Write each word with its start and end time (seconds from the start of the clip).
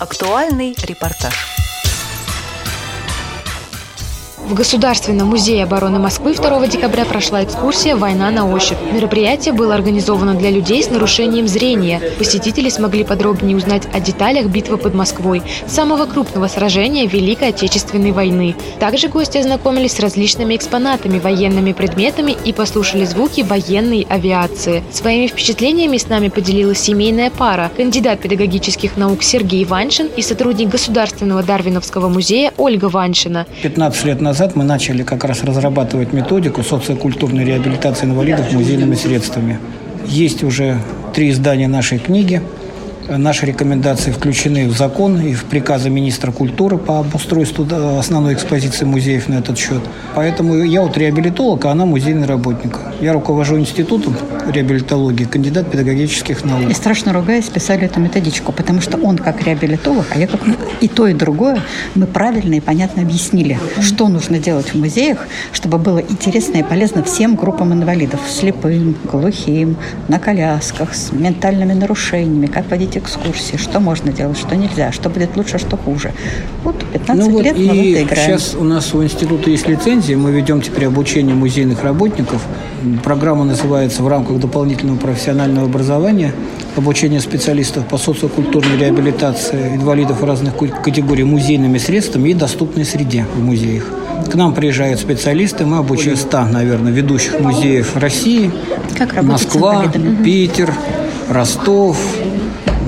Актуальный 0.00 0.76
репортаж. 0.80 1.67
В 4.46 4.54
Государственном 4.54 5.28
музее 5.28 5.64
обороны 5.64 5.98
Москвы 5.98 6.32
2 6.32 6.68
декабря 6.68 7.04
прошла 7.04 7.44
экскурсия 7.44 7.96
«Война 7.96 8.30
на 8.30 8.50
ощупь». 8.50 8.78
Мероприятие 8.92 9.52
было 9.52 9.74
организовано 9.74 10.34
для 10.34 10.50
людей 10.50 10.82
с 10.82 10.90
нарушением 10.90 11.46
зрения. 11.48 12.00
Посетители 12.18 12.70
смогли 12.70 13.04
подробнее 13.04 13.56
узнать 13.56 13.82
о 13.92 14.00
деталях 14.00 14.46
битвы 14.46 14.78
под 14.78 14.94
Москвой, 14.94 15.42
самого 15.66 16.06
крупного 16.06 16.46
сражения 16.46 17.06
Великой 17.06 17.48
Отечественной 17.48 18.12
войны. 18.12 18.54
Также 18.78 19.08
гости 19.08 19.36
ознакомились 19.36 19.92
с 19.92 20.00
различными 20.00 20.56
экспонатами, 20.56 21.18
военными 21.18 21.72
предметами 21.72 22.34
и 22.44 22.52
послушали 22.54 23.04
звуки 23.04 23.42
военной 23.42 24.06
авиации. 24.08 24.82
Своими 24.92 25.26
впечатлениями 25.26 25.98
с 25.98 26.08
нами 26.08 26.28
поделилась 26.28 26.78
семейная 26.78 27.30
пара– 27.30 27.70
кандидат 27.76 28.20
педагогических 28.20 28.96
наук 28.96 29.22
Сергей 29.22 29.64
Ваншин 29.66 30.08
и 30.16 30.22
сотрудник 30.22 30.68
Государственного 30.68 31.42
Дарвиновского 31.42 32.08
музея 32.08 32.54
Ольга 32.56 32.86
Ваншина. 32.86 33.46
15 33.62 34.04
лет 34.04 34.20
назад 34.22 34.27
назад 34.28 34.56
мы 34.56 34.64
начали 34.64 35.02
как 35.02 35.24
раз 35.24 35.42
разрабатывать 35.42 36.12
методику 36.12 36.62
социокультурной 36.62 37.44
реабилитации 37.44 38.04
инвалидов 38.04 38.52
музейными 38.52 38.94
средствами. 38.94 39.58
Есть 40.06 40.44
уже 40.44 40.78
три 41.14 41.30
издания 41.30 41.68
нашей 41.68 41.98
книги– 41.98 42.42
Наши 43.08 43.46
рекомендации 43.46 44.10
включены 44.10 44.68
в 44.68 44.76
закон 44.76 45.18
и 45.18 45.32
в 45.32 45.44
приказы 45.44 45.88
министра 45.88 46.30
культуры 46.30 46.76
по 46.76 46.98
обустройству 46.98 47.66
основной 47.98 48.34
экспозиции 48.34 48.84
музеев 48.84 49.28
на 49.28 49.36
этот 49.36 49.56
счет. 49.56 49.80
Поэтому 50.14 50.62
я 50.62 50.82
вот 50.82 50.98
реабилитолог, 50.98 51.64
а 51.64 51.70
она 51.70 51.86
музейный 51.86 52.26
работник. 52.26 52.78
Я 53.00 53.12
руковожу 53.12 53.58
институтом 53.58 54.16
реабилитологии, 54.48 55.24
кандидат 55.24 55.70
педагогических 55.70 56.44
наук. 56.44 56.68
И 56.68 56.74
страшно 56.74 57.12
ругаясь, 57.12 57.48
писали 57.48 57.84
эту 57.84 58.00
методичку, 58.00 58.52
потому 58.52 58.80
что 58.80 58.96
он 58.98 59.18
как 59.18 59.42
реабилитолог, 59.42 60.06
а 60.10 60.18
я 60.18 60.26
как 60.26 60.40
и 60.80 60.88
то, 60.88 61.06
и 61.06 61.14
другое, 61.14 61.62
мы 61.94 62.06
правильно 62.06 62.54
и 62.54 62.60
понятно 62.60 63.02
объяснили, 63.02 63.58
что 63.80 64.08
нужно 64.08 64.38
делать 64.38 64.74
в 64.74 64.74
музеях, 64.74 65.26
чтобы 65.52 65.78
было 65.78 65.98
интересно 66.00 66.58
и 66.58 66.62
полезно 66.62 67.04
всем 67.04 67.36
группам 67.36 67.72
инвалидов, 67.72 68.20
слепым, 68.28 68.96
глухим, 69.04 69.76
на 70.08 70.18
колясках, 70.18 70.94
с 70.94 71.12
ментальными 71.12 71.74
нарушениями, 71.74 72.46
как 72.46 72.68
водить 72.70 72.96
экскурсии, 72.96 73.56
что 73.56 73.78
можно 73.78 74.12
делать, 74.12 74.38
что 74.38 74.56
нельзя, 74.56 74.90
что 74.90 75.08
будет 75.08 75.36
лучше, 75.36 75.58
что 75.58 75.76
хуже. 75.76 76.12
Вот 76.64 76.84
15 76.92 77.26
ну, 77.26 77.32
вот 77.32 77.44
лет 77.44 77.56
мы 77.56 77.64
в 77.64 77.68
это 77.68 78.02
играем. 78.02 78.38
Сейчас 78.38 78.54
у 78.54 78.64
нас 78.64 78.92
у 78.94 79.04
института 79.04 79.50
есть 79.50 79.68
лицензия, 79.68 80.16
мы 80.16 80.32
ведем 80.32 80.60
теперь 80.62 80.86
обучение 80.86 81.34
музейных 81.34 81.84
работников. 81.84 82.42
Программа 83.04 83.44
называется 83.44 84.02
в 84.02 84.08
рамках 84.08 84.38
дополнительного 84.38 84.96
профессионального 84.96 85.66
образования. 85.66 86.32
Обучение 86.76 87.20
специалистов 87.20 87.86
по 87.86 87.98
социокультурной 87.98 88.76
реабилитации 88.78 89.74
инвалидов 89.74 90.22
разных 90.22 90.54
категорий 90.82 91.24
музейными 91.24 91.78
средствами 91.78 92.30
и 92.30 92.34
доступной 92.34 92.84
среде 92.84 93.26
в 93.34 93.42
музеях. 93.42 93.84
К 94.30 94.34
нам 94.34 94.54
приезжают 94.54 95.00
специалисты, 95.00 95.64
мы 95.64 95.78
обучаем 95.78 96.16
100, 96.16 96.44
наверное, 96.46 96.92
ведущих 96.92 97.40
музеев 97.40 97.96
России. 97.96 98.50
Как 98.96 99.22
Москва, 99.22 99.84
Питер, 100.24 100.72
Ростов, 101.28 101.98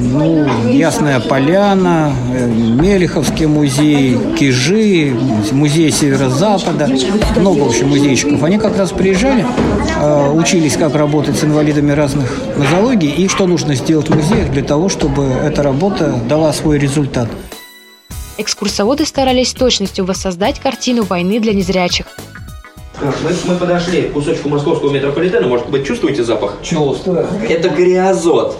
ну, 0.00 0.39
Ясная 0.72 1.20
Поляна, 1.20 2.12
э, 2.32 2.46
Мелеховский 2.46 3.46
музей, 3.46 4.16
Кижи, 4.38 5.16
музей 5.52 5.90
Северо-Запада, 5.90 6.88
много, 7.36 7.60
в 7.60 7.68
общем, 7.68 7.88
музейщиков. 7.88 8.42
Они 8.42 8.58
как 8.58 8.76
раз 8.78 8.90
приезжали, 8.92 9.44
э, 10.00 10.30
учились, 10.32 10.76
как 10.76 10.94
работать 10.94 11.36
с 11.36 11.44
инвалидами 11.44 11.92
разных 11.92 12.40
нозологий 12.56 13.10
и 13.10 13.28
что 13.28 13.46
нужно 13.46 13.74
сделать 13.74 14.08
в 14.08 14.14
музеях 14.14 14.50
для 14.50 14.62
того, 14.62 14.88
чтобы 14.88 15.24
эта 15.24 15.62
работа 15.62 16.14
дала 16.28 16.52
свой 16.52 16.78
результат. 16.78 17.28
Экскурсоводы 18.38 19.04
старались 19.04 19.52
точностью 19.52 20.04
воссоздать 20.04 20.60
картину 20.60 21.02
войны 21.02 21.40
для 21.40 21.52
незрячих. 21.52 22.06
Мы, 23.02 23.32
мы 23.46 23.54
подошли 23.56 24.02
к 24.02 24.12
кусочку 24.12 24.48
московского 24.48 24.90
метрополитена. 24.90 25.46
Может 25.46 25.68
быть, 25.70 25.86
чувствуете 25.86 26.22
запах? 26.22 26.56
Чувствую. 26.62 27.26
Это 27.48 27.68
гриазот. 27.70 28.56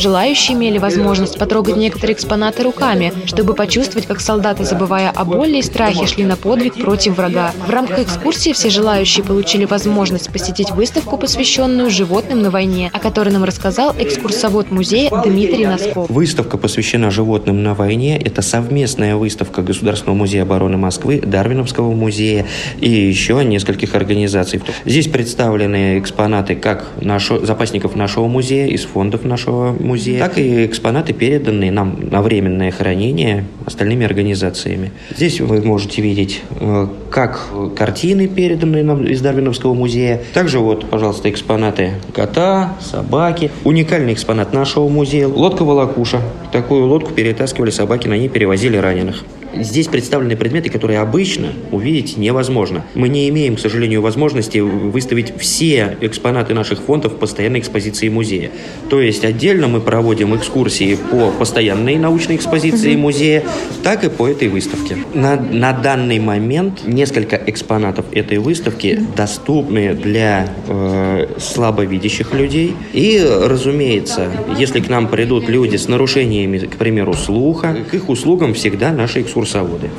Желающие 0.00 0.56
имели 0.56 0.78
возможность 0.78 1.38
потрогать 1.38 1.76
некоторые 1.76 2.16
экспонаты 2.16 2.62
руками, 2.62 3.12
чтобы 3.26 3.52
почувствовать, 3.52 4.06
как 4.06 4.22
солдаты, 4.22 4.64
забывая 4.64 5.10
о 5.10 5.26
боли 5.26 5.58
и 5.58 5.62
страхе, 5.62 6.06
шли 6.06 6.24
на 6.24 6.36
подвиг 6.36 6.74
против 6.74 7.18
врага. 7.18 7.52
В 7.66 7.68
рамках 7.68 7.98
экскурсии 7.98 8.54
все 8.54 8.70
желающие 8.70 9.22
получили 9.22 9.66
возможность 9.66 10.32
посетить 10.32 10.70
выставку, 10.70 11.18
посвященную 11.18 11.90
животным 11.90 12.40
на 12.40 12.50
войне, 12.50 12.90
о 12.94 12.98
которой 12.98 13.28
нам 13.28 13.44
рассказал 13.44 13.94
экскурсовод 13.98 14.70
музея 14.70 15.10
Дмитрий 15.22 15.66
Носков. 15.66 16.08
Выставка 16.08 16.56
посвящена 16.56 17.10
животным 17.10 17.62
на 17.62 17.74
войне. 17.74 18.16
Это 18.18 18.40
совместная 18.40 19.16
выставка 19.16 19.60
Государственного 19.60 20.16
музея 20.16 20.44
обороны 20.44 20.78
Москвы, 20.78 21.20
Дарвиновского 21.20 21.92
музея 21.92 22.46
и 22.80 22.88
еще 22.88 23.44
нескольких 23.44 23.94
организаций. 23.94 24.62
Здесь 24.86 25.08
представлены 25.08 25.98
экспонаты 25.98 26.54
как 26.54 26.86
нашо, 27.02 27.44
запасников 27.44 27.96
нашего 27.96 28.28
музея, 28.28 28.66
из 28.66 28.86
фондов 28.86 29.24
нашего 29.24 29.72
музея, 29.90 30.18
так 30.20 30.38
и 30.38 30.66
экспонаты, 30.66 31.12
переданные 31.12 31.70
нам 31.72 32.08
на 32.10 32.22
временное 32.22 32.70
хранение 32.70 33.44
остальными 33.66 34.04
организациями. 34.04 34.90
Здесь 35.14 35.40
вы 35.40 35.62
можете 35.62 36.02
видеть 36.02 36.42
э, 36.60 36.86
как 37.10 37.48
картины, 37.76 38.28
переданные 38.28 38.84
нам 38.84 39.04
из 39.04 39.20
Дарвиновского 39.20 39.74
музея, 39.74 40.20
также 40.32 40.58
вот, 40.58 40.88
пожалуйста, 40.88 41.28
экспонаты 41.30 41.92
кота, 42.14 42.76
собаки. 42.80 43.50
Уникальный 43.64 44.12
экспонат 44.12 44.52
нашего 44.52 44.88
музея– 44.88 45.28
лодка-волокуша. 45.28 46.20
Такую 46.52 46.86
лодку 46.86 47.12
перетаскивали 47.12 47.70
собаки, 47.70 48.08
на 48.08 48.16
ней 48.16 48.28
перевозили 48.28 48.76
раненых. 48.76 49.24
Здесь 49.54 49.88
представлены 49.88 50.36
предметы, 50.36 50.70
которые 50.70 51.00
обычно 51.00 51.52
увидеть 51.72 52.16
невозможно. 52.16 52.84
Мы 52.94 53.08
не 53.08 53.28
имеем, 53.28 53.56
к 53.56 53.60
сожалению, 53.60 54.00
возможности 54.00 54.58
выставить 54.58 55.36
все 55.38 55.96
экспонаты 56.00 56.54
наших 56.54 56.80
фондов 56.80 57.14
в 57.14 57.16
постоянной 57.16 57.58
экспозиции 57.58 58.08
музея. 58.08 58.50
То 58.88 59.00
есть 59.00 59.24
отдельно 59.24 59.66
мы 59.66 59.80
проводим 59.80 60.36
экскурсии 60.36 60.96
по 61.10 61.30
постоянной 61.32 61.96
научной 61.96 62.36
экспозиции 62.36 62.94
музея, 62.94 63.42
так 63.82 64.04
и 64.04 64.08
по 64.08 64.28
этой 64.28 64.48
выставке. 64.48 64.98
На, 65.14 65.36
на 65.36 65.72
данный 65.72 66.20
момент 66.20 66.86
несколько 66.86 67.36
экспонатов 67.36 68.06
этой 68.12 68.38
выставки 68.38 69.00
доступны 69.16 69.94
для 69.94 70.48
э, 70.68 71.26
слабовидящих 71.38 72.32
людей. 72.34 72.74
И, 72.92 73.20
разумеется, 73.24 74.30
если 74.58 74.80
к 74.80 74.88
нам 74.88 75.08
придут 75.08 75.48
люди 75.48 75.76
с 75.76 75.88
нарушениями, 75.88 76.58
к 76.58 76.76
примеру, 76.76 77.14
слуха, 77.14 77.76
к 77.90 77.94
их 77.94 78.08
услугам 78.08 78.54
всегда 78.54 78.92
наши 78.92 79.22
экскурсии 79.22 79.39
экскурсоводы. 79.40 79.90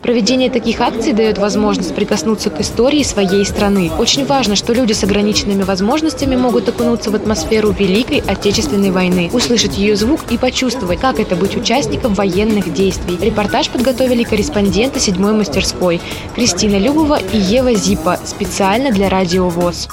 Проведение 0.00 0.48
таких 0.48 0.80
акций 0.80 1.12
дает 1.12 1.38
возможность 1.38 1.92
прикоснуться 1.92 2.50
к 2.50 2.60
истории 2.60 3.02
своей 3.02 3.44
страны. 3.44 3.90
Очень 3.98 4.24
важно, 4.26 4.54
что 4.54 4.72
люди 4.72 4.92
с 4.92 5.02
ограниченными 5.02 5.64
возможностями 5.64 6.36
могут 6.36 6.68
окунуться 6.68 7.10
в 7.10 7.16
атмосферу 7.16 7.72
Великой 7.72 8.20
Отечественной 8.20 8.92
войны, 8.92 9.28
услышать 9.32 9.76
ее 9.76 9.96
звук 9.96 10.20
и 10.30 10.38
почувствовать, 10.38 11.00
как 11.00 11.18
это 11.18 11.34
быть 11.34 11.56
участником 11.56 12.14
военных 12.14 12.72
действий. 12.72 13.18
Репортаж 13.20 13.70
подготовили 13.70 14.22
корреспонденты 14.22 15.00
седьмой 15.00 15.32
мастерской 15.32 16.00
Кристина 16.36 16.78
Любова 16.78 17.18
и 17.32 17.36
Ева 17.36 17.74
Зипа 17.74 18.20
специально 18.24 18.92
для 18.92 19.08
Радио 19.08 19.48
ВОЗ. 19.48 19.88